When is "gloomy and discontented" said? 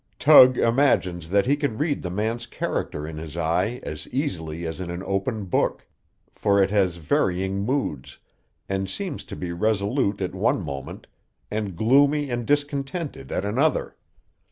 11.75-13.31